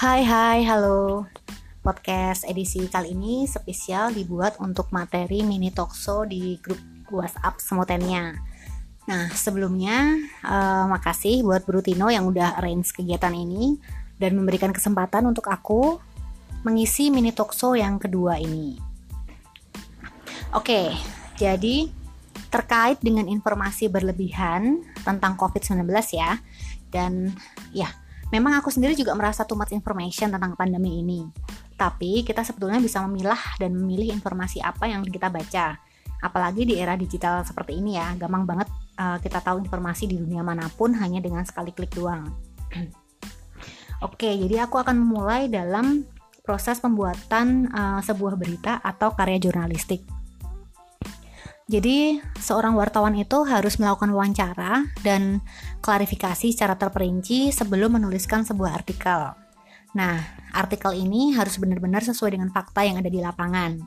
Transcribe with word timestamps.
Hai 0.00 0.24
hai 0.24 0.64
halo. 0.64 1.28
Podcast 1.84 2.48
edisi 2.48 2.88
kali 2.88 3.12
ini 3.12 3.44
spesial 3.44 4.08
dibuat 4.16 4.56
untuk 4.56 4.88
materi 4.96 5.44
mini 5.44 5.68
talkshow 5.68 6.24
di 6.24 6.56
grup 6.56 6.80
WhatsApp 7.12 7.60
Semotennya 7.60 8.32
Nah 9.04 9.28
sebelumnya 9.36 10.16
uh, 10.40 10.88
makasih 10.88 11.44
buat 11.44 11.68
Brutino 11.68 12.08
yang 12.08 12.24
udah 12.24 12.56
arrange 12.56 12.96
kegiatan 12.96 13.28
ini 13.36 13.76
Dan 14.16 14.40
memberikan 14.40 14.72
kesempatan 14.72 15.28
untuk 15.28 15.52
aku 15.52 16.00
mengisi 16.64 17.12
mini 17.12 17.36
talkshow 17.36 17.76
yang 17.76 18.00
kedua 18.00 18.40
ini. 18.40 18.80
Oke 20.56 20.96
jadi 21.36 21.92
terkait 22.48 23.04
dengan 23.04 23.28
informasi 23.28 23.92
berlebihan 23.92 24.80
tentang 25.04 25.36
COVID-19 25.36 25.84
ya 26.16 26.40
dan 26.88 27.36
ya 27.76 27.92
Memang 28.30 28.62
aku 28.62 28.70
sendiri 28.70 28.94
juga 28.94 29.14
merasa 29.18 29.42
too 29.42 29.58
much 29.58 29.74
information 29.74 30.30
tentang 30.30 30.54
pandemi 30.54 31.02
ini. 31.02 31.26
Tapi 31.74 32.22
kita 32.22 32.46
sebetulnya 32.46 32.78
bisa 32.78 33.02
memilah 33.02 33.58
dan 33.58 33.74
memilih 33.74 34.14
informasi 34.14 34.62
apa 34.62 34.86
yang 34.86 35.02
kita 35.02 35.26
baca. 35.26 35.78
Apalagi 36.20 36.68
di 36.68 36.78
era 36.78 36.94
digital 36.94 37.42
seperti 37.42 37.80
ini 37.80 37.98
ya, 37.98 38.14
gampang 38.14 38.44
banget 38.44 38.68
uh, 39.00 39.16
kita 39.18 39.40
tahu 39.40 39.64
informasi 39.64 40.06
di 40.06 40.20
dunia 40.20 40.44
mana 40.44 40.68
pun 40.70 40.92
hanya 40.94 41.18
dengan 41.18 41.42
sekali 41.42 41.72
klik 41.74 41.90
doang. 41.96 42.28
Oke, 44.06 44.30
jadi 44.30 44.64
aku 44.68 44.80
akan 44.80 44.96
memulai 44.96 45.48
dalam 45.48 46.04
proses 46.44 46.78
pembuatan 46.78 47.68
uh, 47.72 48.00
sebuah 48.04 48.36
berita 48.36 48.78
atau 48.80 49.12
karya 49.16 49.40
jurnalistik. 49.40 50.19
Jadi, 51.70 52.18
seorang 52.34 52.74
wartawan 52.74 53.14
itu 53.14 53.46
harus 53.46 53.78
melakukan 53.78 54.10
wawancara 54.10 54.90
dan 55.06 55.38
klarifikasi 55.78 56.50
secara 56.50 56.74
terperinci 56.74 57.54
sebelum 57.54 57.94
menuliskan 57.94 58.42
sebuah 58.42 58.82
artikel. 58.82 59.38
Nah, 59.94 60.18
artikel 60.50 60.98
ini 60.98 61.30
harus 61.38 61.62
benar-benar 61.62 62.02
sesuai 62.02 62.34
dengan 62.34 62.50
fakta 62.50 62.82
yang 62.82 62.98
ada 62.98 63.06
di 63.06 63.22
lapangan. 63.22 63.86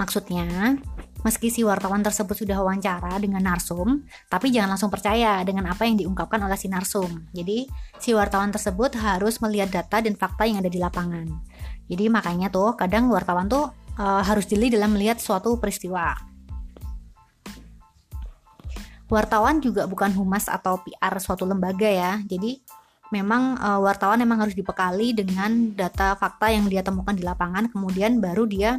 Maksudnya, 0.00 0.80
meski 1.20 1.52
si 1.52 1.60
wartawan 1.68 2.00
tersebut 2.00 2.32
sudah 2.32 2.56
wawancara 2.64 3.20
dengan 3.20 3.44
narsum, 3.44 4.08
tapi 4.32 4.48
jangan 4.48 4.72
langsung 4.72 4.88
percaya 4.88 5.44
dengan 5.44 5.68
apa 5.68 5.84
yang 5.84 6.00
diungkapkan 6.00 6.40
oleh 6.40 6.56
si 6.56 6.72
narsum. 6.72 7.28
Jadi, 7.36 7.68
si 8.00 8.16
wartawan 8.16 8.56
tersebut 8.56 8.96
harus 8.96 9.36
melihat 9.44 9.68
data 9.68 10.00
dan 10.00 10.16
fakta 10.16 10.48
yang 10.48 10.64
ada 10.64 10.72
di 10.72 10.80
lapangan. 10.80 11.28
Jadi, 11.92 12.08
makanya 12.08 12.48
tuh 12.48 12.72
kadang 12.72 13.12
wartawan 13.12 13.52
tuh 13.52 13.68
uh, 14.00 14.24
harus 14.24 14.48
jeli 14.48 14.72
dalam 14.72 14.96
melihat 14.96 15.20
suatu 15.20 15.60
peristiwa 15.60 16.29
wartawan 19.10 19.58
juga 19.58 19.84
bukan 19.90 20.14
humas 20.14 20.46
atau 20.46 20.78
PR 20.86 21.18
suatu 21.18 21.44
lembaga 21.44 21.86
ya. 21.86 22.22
Jadi 22.24 22.62
memang 23.10 23.58
uh, 23.58 23.82
wartawan 23.82 24.22
memang 24.22 24.46
harus 24.46 24.54
dibekali 24.54 25.12
dengan 25.12 25.74
data 25.74 26.14
fakta 26.14 26.54
yang 26.54 26.70
dia 26.70 26.80
temukan 26.80 27.12
di 27.12 27.26
lapangan, 27.26 27.68
kemudian 27.68 28.22
baru 28.22 28.46
dia 28.46 28.78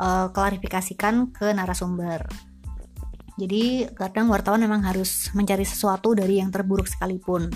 uh, 0.00 0.32
klarifikasikan 0.32 1.30
ke 1.30 1.52
narasumber. 1.52 2.24
Jadi 3.40 3.88
kadang 3.96 4.28
wartawan 4.28 4.60
memang 4.60 4.84
harus 4.84 5.32
mencari 5.32 5.64
sesuatu 5.64 6.12
dari 6.12 6.40
yang 6.44 6.52
terburuk 6.52 6.84
sekalipun. 6.84 7.48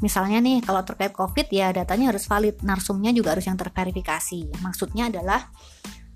Misalnya 0.00 0.40
nih 0.40 0.64
kalau 0.64 0.80
terkait 0.80 1.12
COVID 1.12 1.52
ya 1.52 1.68
datanya 1.76 2.08
harus 2.08 2.24
valid, 2.24 2.64
narsumnya 2.64 3.12
juga 3.12 3.36
harus 3.36 3.44
yang 3.44 3.60
terverifikasi. 3.60 4.64
Maksudnya 4.64 5.12
adalah 5.12 5.52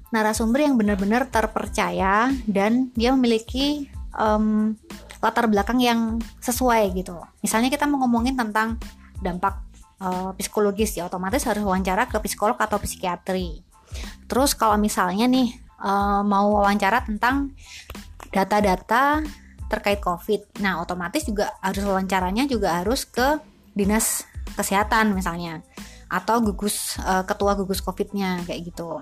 narasumber 0.08 0.64
yang 0.64 0.80
benar-benar 0.80 1.28
terpercaya 1.28 2.32
dan 2.48 2.88
dia 2.96 3.12
memiliki 3.12 3.92
um, 4.16 4.72
latar 5.24 5.48
belakang 5.48 5.80
yang 5.80 6.20
sesuai 6.44 6.92
gitu. 6.92 7.16
Misalnya 7.40 7.72
kita 7.72 7.88
mau 7.88 8.04
ngomongin 8.04 8.36
tentang 8.36 8.76
dampak 9.24 9.56
uh, 10.04 10.36
psikologis 10.36 11.00
ya 11.00 11.08
otomatis 11.08 11.40
harus 11.48 11.64
wawancara 11.64 12.04
ke 12.04 12.20
psikolog 12.28 12.60
atau 12.60 12.76
psikiatri. 12.76 13.64
Terus 14.28 14.52
kalau 14.52 14.76
misalnya 14.76 15.24
nih 15.24 15.56
uh, 15.80 16.20
mau 16.20 16.60
wawancara 16.60 17.08
tentang 17.08 17.56
data-data 18.28 19.24
terkait 19.72 20.04
COVID, 20.04 20.60
nah 20.60 20.84
otomatis 20.84 21.24
juga 21.24 21.56
harus 21.64 21.80
wawancaranya 21.80 22.44
juga 22.44 22.84
harus 22.84 23.08
ke 23.08 23.40
dinas 23.72 24.28
kesehatan 24.54 25.16
misalnya 25.16 25.64
atau 26.12 26.38
gugus 26.44 27.00
uh, 27.00 27.24
ketua 27.24 27.56
gugus 27.56 27.80
COVID-nya 27.80 28.44
kayak 28.44 28.70
gitu. 28.70 29.00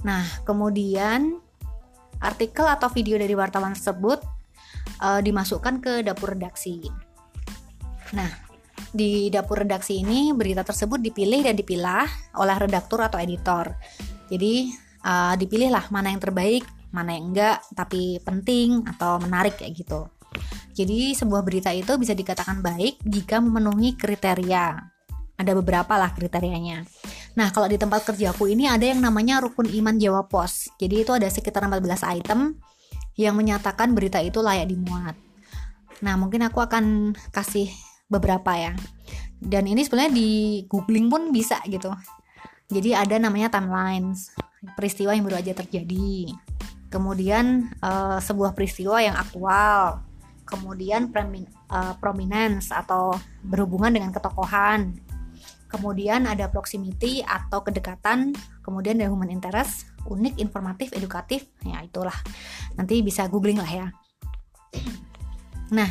Nah 0.00 0.24
kemudian 0.48 1.38
artikel 2.18 2.64
atau 2.64 2.88
video 2.88 3.20
dari 3.20 3.36
wartawan 3.36 3.76
tersebut 3.76 4.39
uh, 5.00 5.20
dimasukkan 5.20 5.80
ke 5.80 5.92
dapur 6.04 6.36
redaksi. 6.36 6.84
Nah, 8.14 8.30
di 8.90 9.30
dapur 9.30 9.62
redaksi 9.62 10.02
ini 10.02 10.34
berita 10.34 10.66
tersebut 10.66 10.98
dipilih 11.00 11.46
dan 11.46 11.54
dipilah 11.54 12.06
oleh 12.38 12.56
redaktur 12.58 13.00
atau 13.02 13.18
editor. 13.18 13.74
Jadi 14.30 14.70
uh, 15.02 15.34
dipilihlah 15.34 15.90
mana 15.90 16.12
yang 16.12 16.22
terbaik, 16.22 16.64
mana 16.94 17.16
yang 17.16 17.34
enggak, 17.34 17.62
tapi 17.74 18.18
penting 18.22 18.84
atau 18.86 19.18
menarik 19.22 19.58
kayak 19.58 19.74
gitu. 19.78 20.10
Jadi 20.74 21.12
sebuah 21.12 21.42
berita 21.42 21.74
itu 21.74 21.98
bisa 21.98 22.14
dikatakan 22.14 22.62
baik 22.62 23.02
jika 23.02 23.42
memenuhi 23.42 23.98
kriteria. 23.98 24.78
Ada 25.40 25.52
beberapa 25.56 25.96
lah 25.96 26.12
kriterianya. 26.12 26.84
Nah, 27.36 27.48
kalau 27.54 27.70
di 27.70 27.80
tempat 27.80 28.04
kerjaku 28.04 28.50
ini 28.50 28.68
ada 28.68 28.84
yang 28.84 29.00
namanya 29.00 29.40
rukun 29.40 29.70
iman 29.70 29.96
Jawa 29.96 30.28
Pos. 30.28 30.68
Jadi 30.76 31.04
itu 31.06 31.12
ada 31.16 31.26
sekitar 31.30 31.64
14 31.64 32.04
item 32.20 32.60
yang 33.20 33.36
menyatakan 33.36 33.92
berita 33.92 34.16
itu 34.24 34.40
layak 34.40 34.72
dimuat. 34.72 35.12
Nah, 36.00 36.16
mungkin 36.16 36.40
aku 36.48 36.64
akan 36.64 37.12
kasih 37.28 37.68
beberapa 38.08 38.56
ya. 38.56 38.72
Dan 39.36 39.68
ini 39.68 39.84
sebenarnya 39.84 40.12
di 40.16 40.64
googling 40.64 41.12
pun 41.12 41.28
bisa 41.28 41.60
gitu. 41.68 41.92
Jadi 42.72 42.96
ada 42.96 43.20
namanya 43.20 43.52
timelines, 43.52 44.32
peristiwa 44.72 45.12
yang 45.12 45.28
baru 45.28 45.44
aja 45.44 45.52
terjadi. 45.52 46.32
Kemudian 46.88 47.68
uh, 47.84 48.16
sebuah 48.16 48.56
peristiwa 48.56 49.04
yang 49.04 49.16
aktual. 49.20 50.00
Kemudian 50.48 51.12
premin, 51.14 51.46
uh, 51.70 51.94
prominence 52.00 52.72
atau 52.72 53.14
berhubungan 53.44 53.92
dengan 53.92 54.10
ketokohan. 54.10 54.96
Kemudian 55.70 56.26
ada 56.26 56.50
proximity 56.50 57.22
atau 57.22 57.62
kedekatan. 57.62 58.34
Kemudian 58.64 58.98
ada 58.98 59.06
human 59.06 59.30
interest, 59.30 59.89
unik, 60.08 60.40
informatif, 60.40 60.92
edukatif. 60.96 61.50
Ya 61.66 61.82
itulah 61.82 62.16
nanti 62.80 63.04
bisa 63.04 63.28
googling 63.28 63.58
lah 63.60 63.68
ya 63.68 63.88
nah 65.70 65.86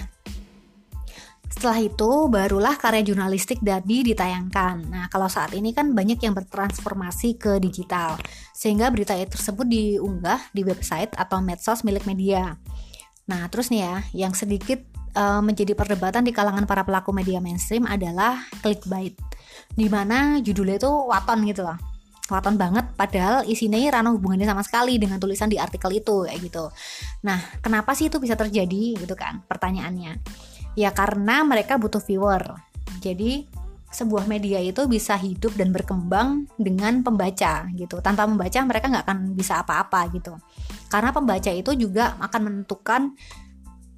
setelah 1.50 1.80
itu 1.82 2.12
barulah 2.32 2.78
karya 2.80 3.04
jurnalistik 3.04 3.60
Dabi 3.60 4.06
ditayangkan. 4.14 4.86
Nah, 4.88 5.06
kalau 5.12 5.28
saat 5.28 5.52
ini 5.52 5.76
kan 5.76 5.92
banyak 5.92 6.22
yang 6.24 6.32
bertransformasi 6.32 7.36
ke 7.36 7.60
digital, 7.60 8.16
sehingga 8.56 8.88
berita 8.88 9.12
tersebut 9.18 9.68
diunggah 9.68 10.40
di 10.56 10.64
website 10.64 11.12
atau 11.20 11.44
medsos 11.44 11.84
milik 11.84 12.08
media. 12.08 12.56
Nah, 13.28 13.50
terus 13.52 13.76
nih 13.76 13.82
ya, 13.82 13.96
yang 14.16 14.32
sedikit 14.38 14.80
uh, 15.20 15.44
menjadi 15.44 15.76
perdebatan 15.76 16.24
di 16.24 16.32
kalangan 16.32 16.64
para 16.64 16.88
pelaku 16.88 17.12
media 17.12 17.44
mainstream 17.44 17.84
adalah 17.84 18.40
clickbait, 18.64 19.20
di 19.76 19.92
mana 19.92 20.40
judulnya 20.40 20.80
itu 20.80 20.92
waton 21.12 21.44
gitu 21.44 21.68
loh 21.68 21.99
kelihatan 22.30 22.62
banget 22.62 22.86
padahal 22.94 23.42
isinya 23.50 23.82
ranah 23.90 24.14
hubungannya 24.14 24.46
sama 24.46 24.62
sekali 24.62 25.02
dengan 25.02 25.18
tulisan 25.18 25.50
di 25.50 25.58
artikel 25.58 25.90
itu 25.98 26.30
kayak 26.30 26.40
gitu. 26.46 26.70
Nah, 27.26 27.42
kenapa 27.66 27.98
sih 27.98 28.14
itu 28.14 28.22
bisa 28.22 28.38
terjadi 28.38 29.02
gitu 29.02 29.18
kan 29.18 29.42
pertanyaannya? 29.50 30.22
Ya 30.78 30.94
karena 30.94 31.42
mereka 31.42 31.82
butuh 31.82 32.00
viewer. 32.06 32.54
Jadi 33.02 33.50
sebuah 33.90 34.30
media 34.30 34.62
itu 34.62 34.86
bisa 34.86 35.18
hidup 35.18 35.58
dan 35.58 35.74
berkembang 35.74 36.46
dengan 36.62 37.02
pembaca 37.02 37.66
gitu. 37.74 37.98
Tanpa 38.06 38.30
membaca 38.30 38.62
mereka 38.62 38.86
nggak 38.86 39.06
akan 39.10 39.20
bisa 39.34 39.66
apa-apa 39.66 40.06
gitu. 40.14 40.38
Karena 40.94 41.10
pembaca 41.10 41.50
itu 41.50 41.74
juga 41.74 42.14
akan 42.22 42.42
menentukan 42.46 43.18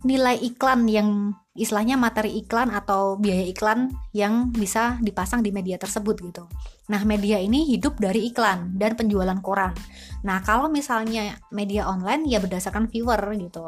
nilai 0.01 0.37
iklan 0.41 0.89
yang 0.89 1.37
istilahnya 1.51 1.99
materi 1.99 2.39
iklan 2.39 2.71
atau 2.71 3.19
biaya 3.19 3.43
iklan 3.43 3.91
yang 4.15 4.49
bisa 4.55 4.95
dipasang 5.03 5.43
di 5.43 5.51
media 5.51 5.75
tersebut 5.75 6.15
gitu. 6.23 6.47
Nah, 6.87 7.03
media 7.03 7.37
ini 7.37 7.67
hidup 7.67 7.99
dari 7.99 8.31
iklan 8.31 8.79
dan 8.79 8.95
penjualan 8.95 9.35
koran. 9.43 9.75
Nah, 10.23 10.39
kalau 10.41 10.71
misalnya 10.71 11.35
media 11.51 11.85
online 11.85 12.23
ya 12.25 12.39
berdasarkan 12.39 12.87
viewer 12.87 13.19
gitu. 13.35 13.67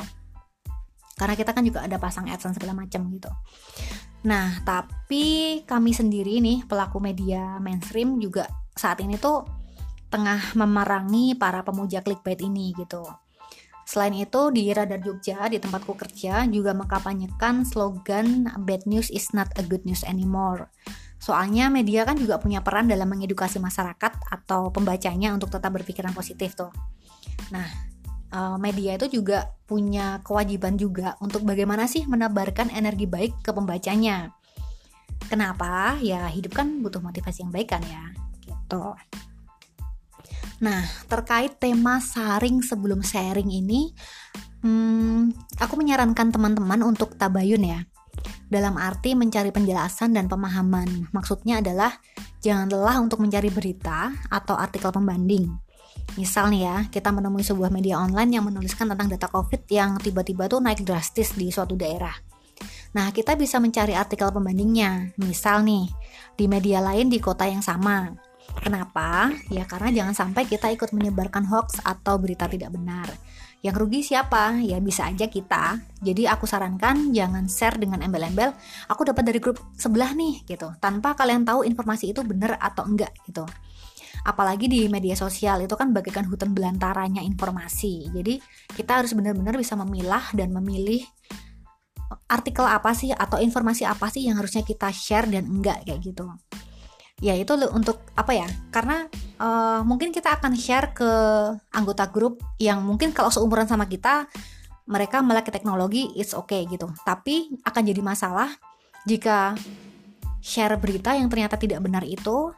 Karena 1.19 1.35
kita 1.37 1.51
kan 1.53 1.63
juga 1.67 1.85
ada 1.85 1.99
pasang 1.99 2.25
AdSense 2.31 2.57
segala 2.57 2.73
macam 2.73 3.05
gitu. 3.11 3.29
Nah, 4.23 4.63
tapi 4.63 5.61
kami 5.67 5.91
sendiri 5.91 6.39
nih 6.39 6.63
pelaku 6.63 7.03
media 7.03 7.59
mainstream 7.59 8.17
juga 8.17 8.47
saat 8.73 9.03
ini 9.03 9.19
tuh 9.19 9.43
tengah 10.07 10.55
memerangi 10.55 11.35
para 11.35 11.61
pemuja 11.67 11.99
clickbait 11.99 12.39
ini 12.41 12.71
gitu. 12.79 13.03
Selain 13.93 14.17
itu, 14.17 14.49
di 14.49 14.73
Radar 14.73 14.97
Jogja, 15.05 15.45
di 15.45 15.61
tempatku 15.61 15.93
kerja, 15.93 16.49
juga 16.49 16.73
mengkampanyekan 16.73 17.61
slogan 17.61 18.49
Bad 18.65 18.89
News 18.89 19.13
is 19.13 19.29
not 19.37 19.53
a 19.53 19.61
good 19.61 19.85
news 19.85 20.01
anymore. 20.09 20.73
Soalnya 21.21 21.69
media 21.69 22.01
kan 22.01 22.17
juga 22.17 22.41
punya 22.41 22.65
peran 22.65 22.89
dalam 22.89 23.05
mengedukasi 23.05 23.61
masyarakat 23.61 24.17
atau 24.33 24.73
pembacanya 24.73 25.29
untuk 25.37 25.53
tetap 25.53 25.77
berpikiran 25.77 26.09
positif 26.09 26.57
tuh. 26.57 26.73
Nah, 27.53 27.69
eh, 28.33 28.57
media 28.57 28.97
itu 28.97 29.21
juga 29.21 29.53
punya 29.69 30.25
kewajiban 30.25 30.73
juga 30.73 31.13
untuk 31.21 31.45
bagaimana 31.45 31.85
sih 31.85 32.09
menebarkan 32.09 32.73
energi 32.73 33.05
baik 33.05 33.45
ke 33.45 33.53
pembacanya. 33.53 34.33
Kenapa? 35.29 36.01
Ya 36.01 36.25
hidup 36.33 36.57
kan 36.57 36.81
butuh 36.81 36.97
motivasi 36.97 37.45
yang 37.45 37.53
baik 37.53 37.69
kan 37.77 37.85
ya. 37.85 38.09
Gitu. 38.41 38.83
Nah, 40.63 40.87
terkait 41.11 41.59
tema 41.59 41.99
saring 41.99 42.63
sebelum 42.63 43.03
sharing 43.03 43.51
ini, 43.51 43.91
hmm, 44.63 45.35
aku 45.59 45.75
menyarankan 45.75 46.31
teman-teman 46.31 46.79
untuk 46.87 47.19
tabayun 47.19 47.67
ya. 47.67 47.83
Dalam 48.47 48.79
arti 48.79 49.11
mencari 49.11 49.51
penjelasan 49.51 50.15
dan 50.15 50.31
pemahaman. 50.31 51.11
Maksudnya 51.11 51.59
adalah 51.59 51.99
jangan 52.39 52.71
lelah 52.71 53.03
untuk 53.03 53.19
mencari 53.19 53.51
berita 53.51 54.15
atau 54.31 54.55
artikel 54.55 54.87
pembanding. 54.87 55.51
Misal 56.15 56.47
nih 56.53 56.63
ya, 56.63 56.77
kita 56.87 57.11
menemui 57.11 57.43
sebuah 57.43 57.67
media 57.67 57.99
online 57.99 58.39
yang 58.39 58.47
menuliskan 58.47 58.87
tentang 58.87 59.11
data 59.11 59.27
COVID 59.27 59.67
yang 59.67 59.99
tiba-tiba 59.99 60.47
tuh 60.47 60.63
naik 60.63 60.87
drastis 60.87 61.35
di 61.35 61.51
suatu 61.51 61.75
daerah. 61.75 62.15
Nah, 62.93 63.09
kita 63.09 63.35
bisa 63.35 63.57
mencari 63.57 63.97
artikel 63.97 64.29
pembandingnya. 64.29 65.11
Misal 65.19 65.65
nih, 65.65 65.89
di 66.37 66.45
media 66.45 66.79
lain 66.79 67.09
di 67.09 67.17
kota 67.17 67.49
yang 67.49 67.65
sama. 67.65 68.13
Kenapa? 68.61 69.33
Ya 69.49 69.65
karena 69.65 69.89
jangan 69.89 70.13
sampai 70.13 70.45
kita 70.45 70.69
ikut 70.69 70.93
menyebarkan 70.93 71.49
hoax 71.49 71.81
atau 71.81 72.21
berita 72.21 72.45
tidak 72.45 72.69
benar. 72.69 73.09
Yang 73.63 73.75
rugi 73.79 74.01
siapa? 74.03 74.59
Ya 74.59 74.77
bisa 74.83 75.07
aja 75.07 75.31
kita. 75.31 75.79
Jadi 76.03 76.27
aku 76.27 76.43
sarankan 76.43 77.15
jangan 77.15 77.47
share 77.47 77.79
dengan 77.79 78.03
embel-embel 78.03 78.51
aku 78.91 79.07
dapat 79.07 79.23
dari 79.23 79.39
grup 79.39 79.57
sebelah 79.79 80.11
nih 80.11 80.43
gitu. 80.43 80.67
Tanpa 80.83 81.15
kalian 81.15 81.47
tahu 81.47 81.63
informasi 81.63 82.11
itu 82.11 82.21
benar 82.27 82.59
atau 82.59 82.83
enggak 82.83 83.15
gitu. 83.23 83.47
Apalagi 84.27 84.67
di 84.67 84.91
media 84.91 85.15
sosial 85.15 85.63
itu 85.63 85.73
kan 85.79 85.95
bagaikan 85.95 86.27
hutan 86.27 86.51
belantaranya 86.51 87.23
informasi. 87.23 88.11
Jadi 88.11 88.39
kita 88.75 88.99
harus 88.99 89.15
benar-benar 89.15 89.55
bisa 89.55 89.79
memilah 89.79 90.27
dan 90.35 90.51
memilih 90.51 91.01
artikel 92.27 92.67
apa 92.67 92.91
sih 92.93 93.15
atau 93.15 93.39
informasi 93.39 93.87
apa 93.87 94.11
sih 94.11 94.27
yang 94.27 94.37
harusnya 94.37 94.61
kita 94.61 94.91
share 94.91 95.27
dan 95.31 95.47
enggak 95.49 95.81
kayak 95.87 96.03
gitu 96.03 96.29
ya 97.19 97.37
itu 97.37 97.53
untuk 97.69 98.01
apa 98.17 98.31
ya? 98.33 98.47
Karena 98.73 99.05
uh, 99.37 99.81
mungkin 99.85 100.09
kita 100.09 100.39
akan 100.39 100.53
share 100.57 100.95
ke 100.95 101.11
anggota 101.75 102.09
grup 102.09 102.41
yang 102.57 102.81
mungkin 102.81 103.13
kalau 103.13 103.29
seumuran 103.29 103.69
sama 103.69 103.85
kita 103.85 104.25
mereka 104.87 105.23
melek 105.23 105.51
teknologi 105.51 106.11
it's 106.17 106.33
okay 106.33 106.65
gitu. 106.65 106.89
Tapi 107.05 107.53
akan 107.63 107.81
jadi 107.85 108.01
masalah 108.01 108.49
jika 109.05 109.53
share 110.43 110.75
berita 110.75 111.15
yang 111.15 111.31
ternyata 111.31 111.55
tidak 111.55 111.79
benar 111.79 112.03
itu 112.03 112.51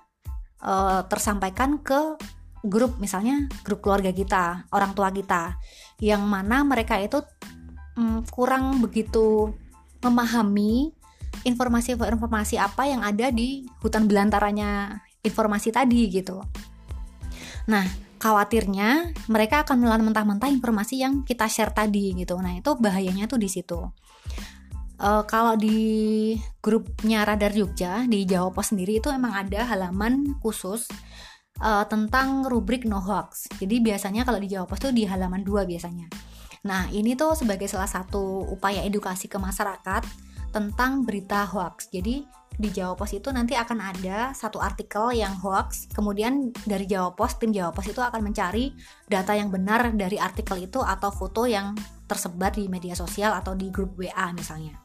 uh, 0.66 1.02
tersampaikan 1.06 1.78
ke 1.82 2.18
grup 2.66 2.98
misalnya 2.98 3.46
grup 3.62 3.86
keluarga 3.86 4.10
kita 4.10 4.66
orang 4.74 4.98
tua 4.98 5.14
kita 5.14 5.54
yang 6.02 6.26
mana 6.26 6.66
mereka 6.66 6.98
itu 6.98 7.22
um, 7.94 8.26
kurang 8.26 8.82
begitu 8.82 9.54
memahami 10.02 10.95
informasi-informasi 11.44 12.56
apa 12.56 12.88
yang 12.88 13.04
ada 13.04 13.34
di 13.34 13.68
hutan 13.84 14.08
belantaranya 14.08 15.02
informasi 15.26 15.74
tadi 15.74 16.08
gitu. 16.08 16.40
Nah, 17.66 17.86
khawatirnya 18.22 19.12
mereka 19.28 19.66
akan 19.66 19.82
menelan 19.82 20.06
mentah-mentah 20.06 20.50
informasi 20.50 21.02
yang 21.02 21.26
kita 21.26 21.50
share 21.50 21.74
tadi 21.74 22.14
gitu. 22.16 22.38
Nah, 22.40 22.56
itu 22.56 22.72
bahayanya 22.78 23.26
tuh 23.26 23.42
di 23.42 23.50
situ. 23.50 23.82
Uh, 24.96 25.28
kalau 25.28 25.60
di 25.60 26.32
grupnya 26.64 27.28
Radar 27.28 27.52
Jogja 27.52 28.08
di 28.08 28.24
Jawa 28.24 28.56
Pos 28.56 28.72
sendiri 28.72 29.04
itu 29.04 29.12
emang 29.12 29.36
ada 29.36 29.68
halaman 29.68 30.40
khusus 30.40 30.88
uh, 31.60 31.84
tentang 31.84 32.48
rubrik 32.48 32.88
no 32.88 33.04
hoax. 33.04 33.52
Jadi 33.60 33.84
biasanya 33.84 34.24
kalau 34.24 34.40
di 34.40 34.48
Jawa 34.48 34.64
Pos 34.64 34.80
tuh 34.80 34.96
di 34.96 35.04
halaman 35.04 35.44
2 35.44 35.68
biasanya. 35.68 36.08
Nah, 36.66 36.90
ini 36.90 37.14
tuh 37.14 37.38
sebagai 37.38 37.70
salah 37.70 37.92
satu 37.92 38.48
upaya 38.50 38.82
edukasi 38.82 39.30
ke 39.30 39.38
masyarakat 39.38 40.02
tentang 40.56 41.04
berita 41.04 41.44
hoax. 41.44 41.92
Jadi 41.92 42.24
di 42.56 42.72
Jawa 42.72 42.96
Pos 42.96 43.12
itu 43.12 43.28
nanti 43.36 43.52
akan 43.52 43.84
ada 43.84 44.32
satu 44.32 44.64
artikel 44.64 45.12
yang 45.12 45.36
hoax, 45.44 45.92
kemudian 45.92 46.56
dari 46.64 46.88
Jawa 46.88 47.12
Pos, 47.12 47.36
tim 47.36 47.52
Jawa 47.52 47.76
Pos 47.76 47.92
itu 47.92 48.00
akan 48.00 48.24
mencari 48.24 48.72
data 49.12 49.36
yang 49.36 49.52
benar 49.52 49.92
dari 49.92 50.16
artikel 50.16 50.64
itu 50.64 50.80
atau 50.80 51.12
foto 51.12 51.44
yang 51.44 51.76
tersebar 52.08 52.56
di 52.56 52.72
media 52.72 52.96
sosial 52.96 53.36
atau 53.36 53.52
di 53.60 53.68
grup 53.68 54.00
WA 54.00 54.32
misalnya. 54.32 54.80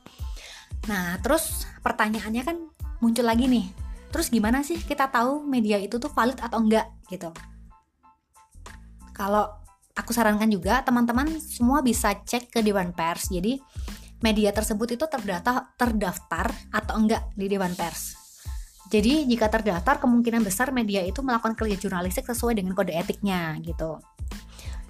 Nah, 0.91 1.15
terus 1.23 1.71
pertanyaannya 1.87 2.43
kan 2.43 2.57
muncul 2.99 3.23
lagi 3.23 3.47
nih. 3.47 3.71
Terus 4.11 4.27
gimana 4.35 4.67
sih 4.67 4.75
kita 4.75 5.07
tahu 5.07 5.47
media 5.47 5.79
itu 5.79 6.03
tuh 6.03 6.11
valid 6.11 6.43
atau 6.43 6.59
enggak 6.59 6.91
gitu? 7.07 7.31
Kalau 9.15 9.47
aku 9.95 10.11
sarankan 10.11 10.51
juga 10.51 10.83
teman-teman 10.83 11.39
semua 11.39 11.85
bisa 11.85 12.17
cek 12.19 12.51
ke 12.51 12.59
Dewan 12.65 12.91
Pers. 12.91 13.31
Jadi 13.31 13.63
media 14.21 14.53
tersebut 14.53 14.97
itu 14.97 15.05
terdaftar 15.09 15.73
terdaftar 15.77 16.53
atau 16.73 16.95
enggak 16.97 17.29
di 17.37 17.49
Dewan 17.49 17.73
Pers. 17.77 18.17
Jadi 18.91 19.25
jika 19.31 19.47
terdaftar 19.47 20.03
kemungkinan 20.03 20.43
besar 20.43 20.75
media 20.75 21.01
itu 21.07 21.23
melakukan 21.23 21.55
kerja 21.55 21.79
jurnalistik 21.79 22.27
sesuai 22.27 22.59
dengan 22.59 22.75
kode 22.75 22.91
etiknya 22.91 23.55
gitu. 23.63 24.03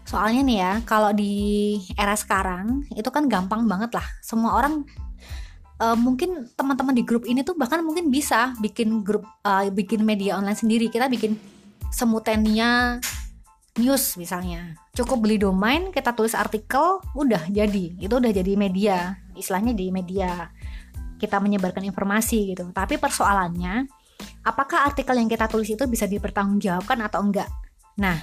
Soalnya 0.09 0.43
nih 0.43 0.59
ya, 0.59 0.73
kalau 0.88 1.12
di 1.12 1.77
era 1.94 2.17
sekarang 2.17 2.88
itu 2.97 3.06
kan 3.12 3.29
gampang 3.29 3.69
banget 3.69 3.94
lah. 3.94 4.06
Semua 4.25 4.56
orang 4.56 4.82
uh, 5.79 5.94
mungkin 5.94 6.49
teman-teman 6.56 6.97
di 6.97 7.05
grup 7.05 7.29
ini 7.29 7.44
tuh 7.44 7.55
bahkan 7.55 7.85
mungkin 7.85 8.09
bisa 8.09 8.56
bikin 8.59 9.05
grup 9.05 9.23
uh, 9.44 9.69
bikin 9.69 10.03
media 10.03 10.41
online 10.41 10.59
sendiri. 10.59 10.88
Kita 10.88 11.06
bikin 11.06 11.37
semutenia 11.93 12.99
news 13.78 14.19
misalnya. 14.19 14.75
Cukup 14.96 15.22
beli 15.22 15.38
domain 15.38 15.94
kita 15.94 16.11
tulis 16.17 16.34
artikel 16.34 16.99
udah 17.14 17.46
jadi. 17.46 17.94
Itu 18.00 18.19
udah 18.19 18.32
jadi 18.34 18.52
media 18.58 19.14
istilahnya 19.38 19.76
di 19.76 19.94
media. 19.94 20.50
Kita 21.20 21.38
menyebarkan 21.38 21.84
informasi 21.87 22.56
gitu. 22.56 22.67
Tapi 22.75 22.96
persoalannya 22.96 23.87
apakah 24.43 24.88
artikel 24.88 25.14
yang 25.17 25.28
kita 25.28 25.46
tulis 25.46 25.69
itu 25.70 25.84
bisa 25.87 26.08
dipertanggungjawabkan 26.11 26.99
atau 27.06 27.20
enggak? 27.22 27.49
Nah 28.00 28.19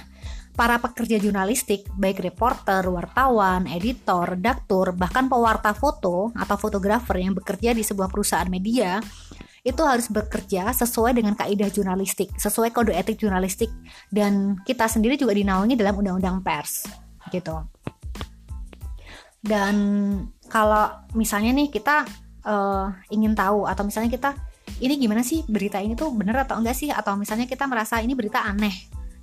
para 0.58 0.82
pekerja 0.82 1.22
jurnalistik, 1.22 1.86
baik 1.94 2.18
reporter, 2.18 2.82
wartawan, 2.90 3.70
editor, 3.70 4.34
redaktur, 4.34 4.90
bahkan 4.90 5.30
pewarta 5.30 5.70
foto 5.70 6.34
atau 6.34 6.56
fotografer 6.58 7.22
yang 7.22 7.30
bekerja 7.38 7.70
di 7.70 7.86
sebuah 7.86 8.10
perusahaan 8.10 8.50
media 8.50 8.98
itu 9.68 9.82
harus 9.84 10.08
bekerja 10.08 10.72
sesuai 10.72 11.12
dengan 11.12 11.36
kaidah 11.36 11.68
jurnalistik, 11.68 12.32
sesuai 12.40 12.72
kode 12.72 12.96
etik 12.96 13.20
jurnalistik. 13.20 13.68
Dan 14.08 14.56
kita 14.64 14.88
sendiri 14.88 15.20
juga 15.20 15.36
dinaungi 15.36 15.76
dalam 15.76 16.00
undang-undang 16.00 16.40
pers 16.40 16.88
gitu. 17.28 17.60
Dan 19.44 19.76
kalau 20.48 20.88
misalnya 21.12 21.52
nih 21.52 21.68
kita 21.68 22.08
uh, 22.48 22.88
ingin 23.12 23.36
tahu 23.36 23.68
atau 23.68 23.84
misalnya 23.84 24.08
kita 24.08 24.30
ini 24.80 24.96
gimana 24.96 25.20
sih 25.20 25.44
berita 25.44 25.78
ini 25.84 25.92
tuh 25.92 26.10
bener 26.16 26.48
atau 26.48 26.56
enggak 26.56 26.74
sih? 26.74 26.88
Atau 26.88 27.20
misalnya 27.20 27.44
kita 27.44 27.68
merasa 27.68 28.00
ini 28.00 28.16
berita 28.16 28.40
aneh. 28.48 28.72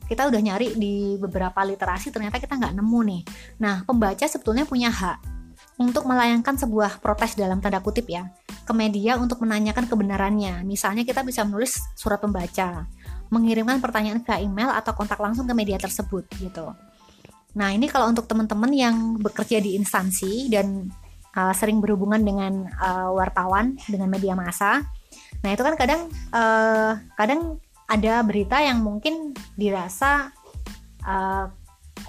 Kita 0.06 0.30
udah 0.30 0.38
nyari 0.38 0.78
di 0.78 1.18
beberapa 1.18 1.66
literasi 1.66 2.14
ternyata 2.14 2.38
kita 2.38 2.54
nggak 2.54 2.78
nemu 2.78 3.00
nih. 3.10 3.22
Nah 3.58 3.82
pembaca 3.82 4.30
sebetulnya 4.30 4.70
punya 4.70 4.94
hak 4.94 5.18
untuk 5.76 6.08
melayangkan 6.08 6.56
sebuah 6.56 7.04
protes 7.04 7.36
dalam 7.36 7.60
tanda 7.60 7.84
kutip 7.84 8.08
ya 8.08 8.32
ke 8.66 8.74
media 8.74 9.20
untuk 9.20 9.44
menanyakan 9.44 9.86
kebenarannya. 9.86 10.66
Misalnya 10.66 11.04
kita 11.06 11.22
bisa 11.22 11.46
menulis 11.46 11.78
surat 11.94 12.18
pembaca, 12.18 12.88
mengirimkan 13.30 13.78
pertanyaan 13.84 14.24
ke 14.24 14.34
email 14.42 14.72
atau 14.74 14.96
kontak 14.98 15.20
langsung 15.22 15.46
ke 15.46 15.54
media 15.54 15.78
tersebut 15.78 16.26
gitu. 16.40 16.74
Nah, 17.56 17.72
ini 17.72 17.88
kalau 17.88 18.12
untuk 18.12 18.28
teman-teman 18.28 18.72
yang 18.76 18.96
bekerja 19.22 19.64
di 19.64 19.80
instansi 19.80 20.52
dan 20.52 20.92
uh, 21.38 21.54
sering 21.56 21.80
berhubungan 21.80 22.20
dengan 22.20 22.68
uh, 22.82 23.16
wartawan, 23.16 23.80
dengan 23.88 24.12
media 24.12 24.36
massa. 24.36 24.84
Nah, 25.40 25.50
itu 25.54 25.62
kan 25.64 25.76
kadang 25.80 26.12
uh, 26.36 27.00
kadang 27.16 27.62
ada 27.86 28.26
berita 28.26 28.60
yang 28.60 28.82
mungkin 28.82 29.32
dirasa 29.56 30.34
uh, 31.06 31.48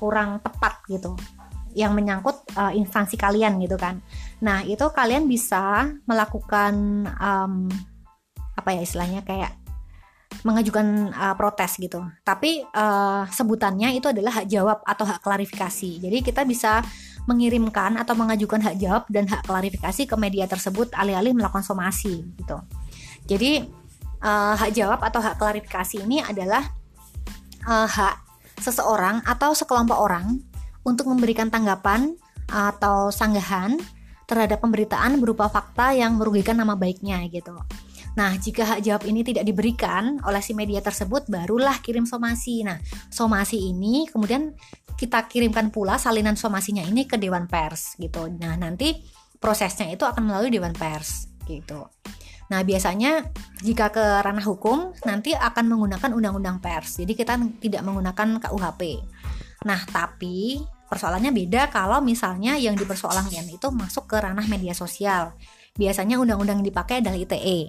kurang 0.01 0.41
tepat 0.41 0.83
gitu 0.89 1.15
yang 1.77 1.93
menyangkut 1.93 2.36
uh, 2.57 2.73
instansi 2.73 3.21
kalian 3.21 3.61
gitu 3.61 3.77
kan. 3.77 4.01
Nah 4.41 4.65
itu 4.65 4.83
kalian 4.91 5.29
bisa 5.29 5.93
melakukan 6.09 7.05
um, 7.21 7.69
apa 8.57 8.73
ya 8.73 8.81
istilahnya 8.83 9.21
kayak 9.23 9.53
mengajukan 10.43 11.13
uh, 11.15 11.35
protes 11.39 11.79
gitu. 11.79 12.03
Tapi 12.27 12.65
uh, 12.67 13.29
sebutannya 13.31 13.95
itu 13.95 14.11
adalah 14.11 14.43
hak 14.43 14.47
jawab 14.51 14.79
atau 14.83 15.05
hak 15.07 15.21
klarifikasi. 15.23 16.03
Jadi 16.03 16.19
kita 16.25 16.43
bisa 16.43 16.83
mengirimkan 17.27 17.99
atau 17.99 18.15
mengajukan 18.15 18.63
hak 18.63 18.77
jawab 18.79 19.03
dan 19.11 19.27
hak 19.27 19.47
klarifikasi 19.47 20.07
ke 20.07 20.17
media 20.19 20.47
tersebut 20.47 20.95
alih-alih 20.95 21.35
melakukan 21.35 21.67
somasi 21.67 22.23
gitu. 22.39 22.59
Jadi 23.27 23.67
uh, 24.23 24.55
hak 24.55 24.71
jawab 24.75 25.03
atau 25.03 25.19
hak 25.19 25.37
klarifikasi 25.39 26.07
ini 26.07 26.23
adalah 26.23 26.63
uh, 27.67 27.87
hak 27.87 28.23
seseorang 28.63 29.21
atau 29.27 29.53
sekelompok 29.53 29.99
orang 29.99 30.41
untuk 30.87 31.11
memberikan 31.11 31.51
tanggapan 31.51 32.15
atau 32.51 33.11
sanggahan 33.11 33.79
terhadap 34.27 34.59
pemberitaan 34.59 35.23
berupa 35.23 35.47
fakta 35.47 35.95
yang 35.95 36.19
merugikan 36.19 36.59
nama 36.59 36.75
baiknya 36.75 37.23
gitu. 37.31 37.55
Nah, 38.17 38.33
jika 38.41 38.65
hak 38.65 38.81
jawab 38.81 39.03
ini 39.07 39.21
tidak 39.23 39.45
diberikan 39.45 40.19
oleh 40.25 40.41
si 40.41 40.57
media 40.57 40.81
tersebut, 40.81 41.29
barulah 41.29 41.79
kirim 41.85 42.09
somasi. 42.09 42.65
Nah, 42.65 42.81
somasi 43.13 43.71
ini 43.71 44.09
kemudian 44.09 44.57
kita 44.97 45.29
kirimkan 45.29 45.69
pula 45.69 46.01
salinan 46.01 46.35
somasinya 46.35 46.81
ini 46.81 47.05
ke 47.05 47.21
Dewan 47.21 47.45
Pers 47.45 48.01
gitu. 48.01 48.27
Nah, 48.41 48.57
nanti 48.57 48.97
prosesnya 49.37 49.93
itu 49.93 50.09
akan 50.09 50.33
melalui 50.33 50.49
Dewan 50.49 50.73
Pers 50.73 51.29
gitu. 51.45 51.87
Nah, 52.47 52.63
biasanya 52.63 53.27
jika 53.61 53.91
ke 53.91 54.03
ranah 54.23 54.43
hukum 54.47 54.95
nanti 55.03 55.35
akan 55.35 55.67
menggunakan 55.67 56.11
undang-undang 56.15 56.63
pers. 56.63 57.03
Jadi 57.03 57.19
kita 57.19 57.35
tidak 57.59 57.83
menggunakan 57.83 58.39
KUHP. 58.39 59.03
Nah, 59.67 59.83
tapi 59.91 60.63
persoalannya 60.87 61.35
beda 61.35 61.69
kalau 61.71 61.99
misalnya 62.01 62.55
yang 62.57 62.79
dipersoalkan 62.79 63.47
itu 63.51 63.69
masuk 63.75 64.07
ke 64.07 64.17
ranah 64.23 64.47
media 64.47 64.73
sosial. 64.73 65.35
Biasanya 65.77 66.17
undang-undang 66.17 66.65
yang 66.65 66.69
dipakai 66.73 67.05
adalah 67.05 67.21
ITE. 67.21 67.69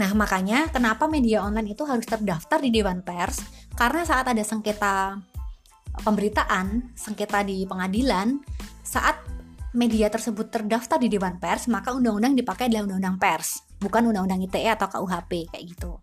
Nah, 0.00 0.08
makanya 0.16 0.72
kenapa 0.72 1.04
media 1.04 1.44
online 1.44 1.76
itu 1.76 1.84
harus 1.84 2.08
terdaftar 2.08 2.64
di 2.64 2.72
Dewan 2.72 3.04
Pers? 3.04 3.44
Karena 3.76 4.08
saat 4.08 4.24
ada 4.24 4.40
sengketa 4.40 5.20
pemberitaan, 6.00 6.96
sengketa 6.96 7.44
di 7.44 7.68
pengadilan, 7.68 8.40
saat 8.80 9.20
media 9.76 10.08
tersebut 10.08 10.48
terdaftar 10.48 10.96
di 10.96 11.12
Dewan 11.12 11.36
Pers, 11.36 11.68
maka 11.68 11.92
undang-undang 11.92 12.32
dipakai 12.32 12.72
adalah 12.72 12.88
undang-undang 12.88 13.16
pers, 13.20 13.64
bukan 13.80 14.08
undang-undang 14.08 14.40
ITE 14.44 14.68
atau 14.68 14.88
KUHP 14.88 15.52
kayak 15.52 15.64
gitu. 15.76 16.00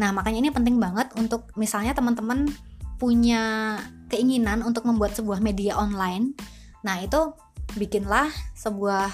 Nah, 0.00 0.12
makanya 0.12 0.48
ini 0.48 0.50
penting 0.52 0.76
banget 0.76 1.12
untuk 1.16 1.48
misalnya 1.56 1.92
teman-teman 1.92 2.48
punya 2.96 3.76
keinginan 4.10 4.62
untuk 4.62 4.86
membuat 4.86 5.14
sebuah 5.14 5.42
media 5.42 5.74
online. 5.78 6.34
Nah, 6.86 7.02
itu 7.02 7.34
bikinlah 7.74 8.30
sebuah 8.54 9.10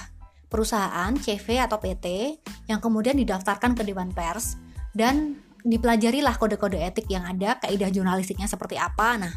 perusahaan 0.52 1.16
CV 1.16 1.64
atau 1.64 1.80
PT 1.80 2.37
yang 2.68 2.78
kemudian 2.78 3.16
didaftarkan 3.16 3.72
ke 3.72 3.82
Dewan 3.88 4.12
Pers 4.12 4.61
dan 4.92 5.40
dipelajarilah 5.64 6.37
kode-kode 6.37 6.76
etik 6.76 7.08
yang 7.08 7.25
ada, 7.25 7.56
kaidah 7.56 7.88
jurnalistiknya 7.88 8.50
seperti 8.50 8.76
apa. 8.76 9.16
Nah, 9.16 9.32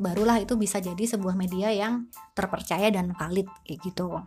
barulah 0.00 0.40
itu 0.40 0.56
bisa 0.56 0.80
jadi 0.80 1.04
sebuah 1.04 1.36
media 1.36 1.68
yang 1.74 2.08
terpercaya 2.32 2.88
dan 2.88 3.12
valid 3.12 3.44
kayak 3.68 3.84
gitu. 3.84 4.22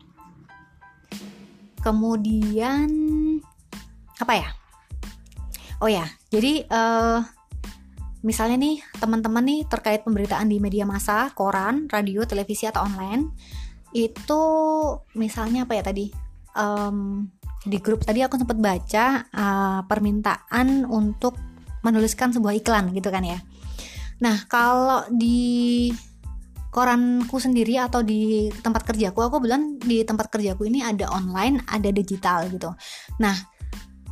Kemudian 1.81 2.87
apa 4.21 4.33
ya? 4.37 4.49
Oh 5.83 5.89
ya, 5.91 6.07
jadi 6.31 6.63
uh, 6.71 7.19
misalnya 8.23 8.57
nih 8.57 8.75
teman-teman 8.97 9.43
nih 9.43 9.59
terkait 9.67 10.01
pemberitaan 10.07 10.47
di 10.47 10.57
media 10.63 10.87
massa, 10.87 11.29
koran, 11.35 11.91
radio, 11.91 12.23
televisi 12.23 12.65
atau 12.65 12.87
online 12.87 13.35
itu 13.93 14.41
misalnya 15.13 15.69
apa 15.69 15.77
ya 15.77 15.83
tadi 15.85 16.09
um, 16.57 17.29
di 17.63 17.77
grup 17.79 18.03
tadi 18.03 18.25
aku 18.25 18.35
sempat 18.39 18.57
baca 18.57 19.05
uh, 19.29 19.79
permintaan 19.85 20.87
untuk 20.87 21.37
menuliskan 21.83 22.31
sebuah 22.31 22.57
iklan 22.63 22.91
gitu 22.95 23.11
kan 23.11 23.23
ya. 23.23 23.39
Nah 24.23 24.47
kalau 24.47 25.03
di 25.11 25.91
koranku 26.73 27.37
sendiri 27.37 27.77
atau 27.77 28.01
di 28.01 28.49
tempat 28.49 28.81
kerjaku 28.87 29.19
aku 29.21 29.37
bilang 29.43 29.77
di 29.77 30.01
tempat 30.01 30.31
kerjaku 30.31 30.65
ini 30.65 30.81
ada 30.81 31.11
online 31.11 31.61
ada 31.69 31.91
digital 31.93 32.49
gitu. 32.49 32.71
Nah 33.21 33.35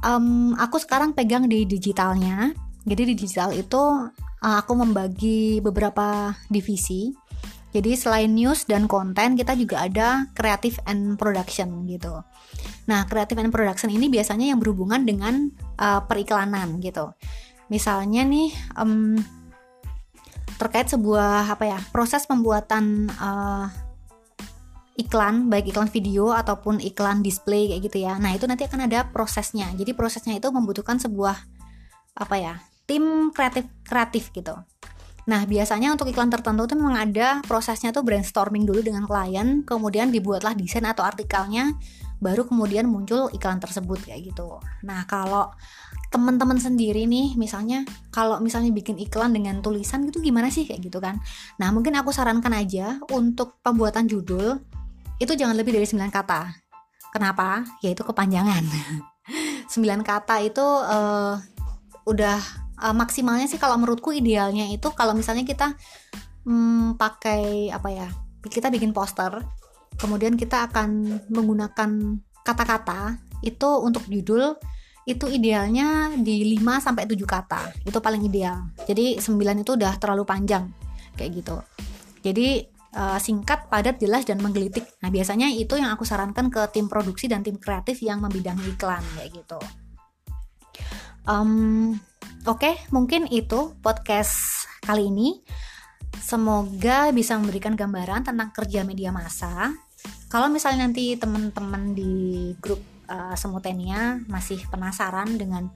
um, 0.05 0.53
aku 0.55 0.77
sekarang 0.77 1.17
pegang 1.17 1.47
di 1.47 1.65
digitalnya 1.65 2.53
jadi 2.81 3.01
di 3.05 3.13
digital 3.13 3.53
itu 3.53 4.09
uh, 4.41 4.57
aku 4.61 4.73
membagi 4.73 5.61
beberapa 5.61 6.33
divisi. 6.49 7.13
Jadi 7.71 7.95
selain 7.95 8.27
news 8.35 8.67
dan 8.67 8.83
konten 8.83 9.39
kita 9.39 9.55
juga 9.55 9.87
ada 9.87 10.27
creative 10.35 10.75
and 10.91 11.15
production 11.15 11.87
gitu. 11.87 12.19
Nah, 12.91 13.07
creative 13.07 13.39
and 13.39 13.47
production 13.47 13.87
ini 13.87 14.11
biasanya 14.11 14.51
yang 14.51 14.59
berhubungan 14.59 15.07
dengan 15.07 15.47
uh, 15.79 16.03
periklanan 16.03 16.83
gitu. 16.83 17.15
Misalnya 17.71 18.27
nih 18.27 18.51
um, 18.75 19.15
terkait 20.59 20.91
sebuah 20.91 21.47
apa 21.47 21.63
ya 21.63 21.79
proses 21.95 22.27
pembuatan 22.27 23.07
uh, 23.15 23.71
iklan 24.99 25.47
baik 25.47 25.71
iklan 25.71 25.87
video 25.87 26.35
ataupun 26.35 26.83
iklan 26.83 27.23
display 27.23 27.71
kayak 27.71 27.87
gitu 27.87 28.03
ya. 28.03 28.19
Nah 28.19 28.35
itu 28.35 28.51
nanti 28.51 28.67
akan 28.67 28.91
ada 28.91 29.07
prosesnya. 29.07 29.71
Jadi 29.79 29.95
prosesnya 29.95 30.35
itu 30.35 30.51
membutuhkan 30.51 30.99
sebuah 30.99 31.39
apa 32.19 32.35
ya 32.35 32.55
tim 32.91 33.31
kreatif 33.31 33.71
kreatif 33.87 34.35
gitu. 34.35 34.51
Nah, 35.31 35.47
biasanya 35.47 35.95
untuk 35.95 36.11
iklan 36.11 36.27
tertentu 36.27 36.67
itu 36.67 36.75
memang 36.75 37.07
ada 37.07 37.39
prosesnya 37.47 37.95
tuh 37.95 38.03
brainstorming 38.03 38.67
dulu 38.67 38.83
dengan 38.83 39.07
klien, 39.07 39.63
kemudian 39.63 40.11
dibuatlah 40.11 40.51
desain 40.57 40.83
atau 40.83 41.07
artikelnya, 41.07 41.71
baru 42.19 42.43
kemudian 42.43 42.89
muncul 42.89 43.31
iklan 43.31 43.63
tersebut 43.63 44.01
kayak 44.03 44.33
gitu. 44.33 44.59
Nah, 44.83 45.07
kalau 45.07 45.53
teman-teman 46.11 46.59
sendiri 46.59 47.07
nih, 47.07 47.39
misalnya 47.39 47.87
kalau 48.11 48.43
misalnya 48.43 48.75
bikin 48.75 48.99
iklan 48.99 49.31
dengan 49.31 49.63
tulisan 49.63 50.03
gitu 50.09 50.19
gimana 50.19 50.51
sih 50.51 50.67
kayak 50.67 50.83
gitu 50.83 50.99
kan. 50.99 51.21
Nah, 51.61 51.71
mungkin 51.71 51.95
aku 51.95 52.11
sarankan 52.11 52.51
aja 52.51 52.99
untuk 53.13 53.61
pembuatan 53.63 54.11
judul 54.11 54.59
itu 55.21 55.31
jangan 55.37 55.55
lebih 55.55 55.77
dari 55.79 55.87
9 55.87 56.11
kata. 56.11 56.59
Kenapa? 57.13 57.63
Yaitu 57.79 58.03
kepanjangan. 58.03 58.67
9 59.71 59.79
kata 60.03 60.43
itu 60.43 60.65
uh, 60.65 61.39
udah 62.09 62.60
uh, 62.81 62.95
maksimalnya 62.97 63.45
sih 63.45 63.61
kalau 63.61 63.77
menurutku 63.77 64.09
idealnya 64.11 64.67
itu 64.73 64.89
kalau 64.91 65.13
misalnya 65.13 65.45
kita 65.45 65.77
hmm, 66.43 66.97
pakai 66.97 67.69
apa 67.69 67.89
ya 67.93 68.07
kita 68.41 68.73
bikin 68.73 68.91
poster 68.91 69.45
kemudian 70.01 70.33
kita 70.33 70.67
akan 70.67 71.21
menggunakan 71.29 72.17
kata-kata 72.41 73.21
itu 73.45 73.69
untuk 73.81 74.05
judul 74.09 74.57
itu 75.05 75.25
idealnya 75.25 76.13
di 76.13 76.45
5 76.57 76.77
sampai 76.77 77.09
7 77.09 77.17
kata. 77.25 77.61
Itu 77.85 77.99
paling 78.05 78.21
ideal. 78.21 78.69
Jadi 78.85 79.17
9 79.17 79.65
itu 79.65 79.73
udah 79.73 79.97
terlalu 79.97 80.23
panjang 80.29 80.69
kayak 81.17 81.41
gitu. 81.41 81.57
Jadi 82.21 82.69
uh, 82.93 83.17
singkat, 83.17 83.65
padat, 83.67 83.97
jelas 83.97 84.29
dan 84.29 84.37
menggelitik. 84.39 84.85
Nah, 85.01 85.09
biasanya 85.09 85.49
itu 85.49 85.73
yang 85.73 85.89
aku 85.93 86.05
sarankan 86.05 86.53
ke 86.53 86.61
tim 86.69 86.85
produksi 86.85 87.25
dan 87.25 87.41
tim 87.41 87.57
kreatif 87.57 87.97
yang 88.05 88.21
membidangi 88.21 88.77
iklan 88.77 89.01
kayak 89.17 89.33
gitu. 89.33 89.59
Um, 91.25 91.99
Oke, 92.41 92.73
mungkin 92.89 93.29
itu 93.29 93.77
podcast 93.85 94.65
kali 94.81 95.13
ini. 95.13 95.45
Semoga 96.17 97.13
bisa 97.13 97.37
memberikan 97.37 97.77
gambaran 97.77 98.25
tentang 98.25 98.49
kerja 98.49 98.81
media 98.81 99.13
massa. 99.13 99.69
Kalau 100.25 100.49
misalnya 100.49 100.89
nanti 100.89 101.13
teman-teman 101.21 101.93
di 101.93 102.49
grup 102.57 102.81
uh, 103.05 103.37
Semutenia 103.37 104.17
masih 104.25 104.57
penasaran 104.73 105.37
dengan 105.37 105.69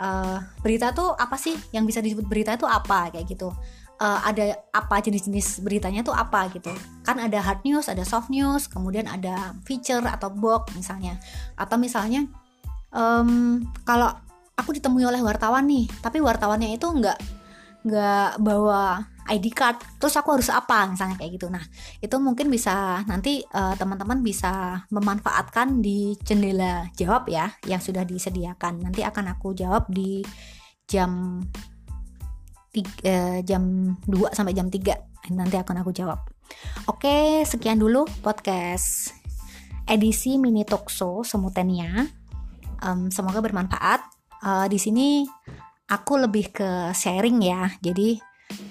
uh, 0.00 0.40
berita 0.64 0.96
tuh 0.96 1.12
apa 1.12 1.36
sih 1.36 1.52
yang 1.76 1.84
bisa 1.84 2.00
disebut 2.00 2.24
berita 2.24 2.56
itu 2.56 2.64
apa 2.64 3.12
kayak 3.12 3.28
gitu. 3.28 3.52
Uh, 4.00 4.20
ada 4.24 4.56
apa 4.72 5.04
jenis-jenis 5.04 5.60
beritanya 5.60 6.06
tuh 6.06 6.14
apa 6.14 6.46
gitu 6.54 6.70
kan 7.02 7.18
ada 7.18 7.42
hard 7.42 7.66
news 7.66 7.90
ada 7.90 8.06
soft 8.06 8.30
news 8.30 8.70
kemudian 8.70 9.10
ada 9.10 9.58
feature 9.66 10.06
atau 10.06 10.30
box 10.30 10.70
misalnya 10.78 11.18
atau 11.58 11.74
misalnya 11.74 12.22
um, 12.94 13.58
kalau 13.82 14.14
aku 14.58 14.74
ditemui 14.74 15.06
oleh 15.06 15.22
wartawan 15.22 15.64
nih 15.70 15.86
tapi 16.02 16.18
wartawannya 16.18 16.74
itu 16.74 16.90
nggak 16.90 17.18
nggak 17.86 18.42
bawa 18.42 19.06
ID 19.28 19.52
card. 19.52 19.78
Terus 20.00 20.16
aku 20.16 20.40
harus 20.40 20.48
apa 20.48 20.88
misalnya 20.88 21.20
kayak 21.20 21.32
gitu. 21.36 21.46
Nah 21.52 21.62
itu 22.00 22.16
mungkin 22.16 22.48
bisa 22.48 23.04
nanti 23.04 23.44
uh, 23.52 23.76
teman-teman 23.76 24.24
bisa 24.24 24.82
memanfaatkan 24.88 25.84
di 25.84 26.16
jendela 26.24 26.88
jawab 26.96 27.28
ya 27.28 27.52
yang 27.68 27.78
sudah 27.78 28.02
disediakan. 28.08 28.80
Nanti 28.82 29.04
akan 29.04 29.36
aku 29.36 29.52
jawab 29.52 29.86
di 29.92 30.24
jam 30.88 31.44
tiga, 32.72 32.92
uh, 33.04 33.38
jam 33.44 33.94
2 34.08 34.32
sampai 34.32 34.56
jam 34.56 34.72
3 34.72 35.36
nanti 35.36 35.56
akan 35.60 35.84
aku 35.84 35.92
jawab. 35.92 36.24
Oke 36.88 37.44
sekian 37.44 37.76
dulu 37.76 38.08
podcast 38.24 39.12
edisi 39.84 40.40
mini 40.40 40.64
talkshow 40.64 41.20
semutenia. 41.20 42.08
Um, 42.78 43.12
semoga 43.12 43.42
bermanfaat 43.44 44.07
uh, 44.44 44.66
di 44.70 44.78
sini 44.78 45.24
aku 45.88 46.20
lebih 46.20 46.52
ke 46.52 46.92
sharing 46.92 47.38
ya. 47.40 47.72
Jadi 47.80 48.18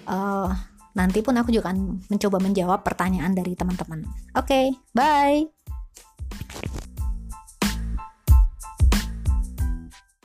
uh, 0.09 0.49
nanti 0.97 1.19
pun 1.21 1.37
aku 1.37 1.53
juga 1.53 1.69
akan 1.71 2.09
mencoba 2.09 2.37
menjawab 2.41 2.79
pertanyaan 2.81 3.33
dari 3.33 3.53
teman-teman. 3.53 4.05
Oke 4.37 4.47
okay, 4.47 4.65
bye 4.93 5.56